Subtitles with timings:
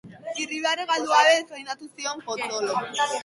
[0.43, 2.81] Irribarrea galdu gabe defendatu zen Potzolo.